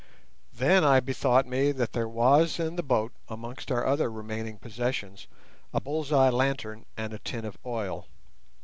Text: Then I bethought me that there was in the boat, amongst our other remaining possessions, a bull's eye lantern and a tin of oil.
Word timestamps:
Then 0.51 0.83
I 0.83 0.99
bethought 0.99 1.45
me 1.45 1.71
that 1.73 1.93
there 1.93 2.07
was 2.07 2.59
in 2.59 2.75
the 2.75 2.81
boat, 2.81 3.11
amongst 3.29 3.71
our 3.71 3.85
other 3.85 4.11
remaining 4.11 4.57
possessions, 4.57 5.27
a 5.75 5.79
bull's 5.79 6.11
eye 6.11 6.31
lantern 6.31 6.87
and 6.97 7.13
a 7.13 7.19
tin 7.19 7.45
of 7.45 7.59
oil. 7.67 8.07